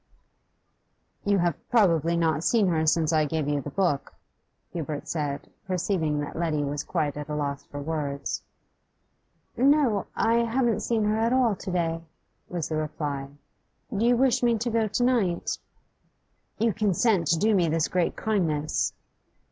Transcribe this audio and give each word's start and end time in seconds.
'You 1.23 1.37
have 1.37 1.69
probably 1.69 2.17
not 2.17 2.43
seen 2.43 2.65
her 2.69 2.87
since 2.87 3.13
I 3.13 3.25
gave 3.25 3.47
you 3.47 3.61
the 3.61 3.69
book?' 3.69 4.15
Hubert 4.73 5.07
said, 5.07 5.47
perceiving 5.67 6.21
that 6.21 6.35
Letty 6.35 6.63
was 6.63 6.83
quite 6.83 7.17
at 7.17 7.29
a 7.29 7.35
loss 7.35 7.65
for 7.65 7.79
words. 7.79 8.41
'No, 9.55 10.07
I 10.15 10.37
haven't 10.37 10.79
seen 10.79 11.03
her 11.03 11.17
at 11.19 11.33
all 11.33 11.55
to 11.55 11.71
day,' 11.71 12.03
was 12.49 12.69
the 12.69 12.77
reply. 12.77 13.27
'Do 13.95 14.03
you 14.03 14.17
wish 14.17 14.41
me 14.41 14.57
to 14.57 14.71
go 14.71 14.87
to 14.87 15.03
night?' 15.03 15.59
'You 16.57 16.73
consent 16.73 17.27
to 17.27 17.37
do 17.37 17.53
me 17.53 17.69
this 17.69 17.87
great 17.87 18.15
kindness? 18.15 18.93